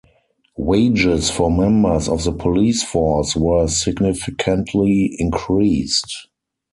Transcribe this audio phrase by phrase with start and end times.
[0.57, 6.27] Wages for members of the police force were significantly increased.